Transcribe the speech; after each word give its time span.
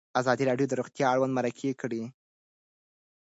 ازادي 0.19 0.43
راډیو 0.49 0.69
د 0.69 0.73
روغتیا 0.79 1.05
اړوند 1.09 1.35
مرکې 1.37 1.69
کړي. 1.81 2.03